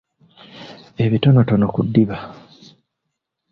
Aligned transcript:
Ebitonotono 1.03 1.65
ku 1.73 1.81
ddiba. 1.87 2.17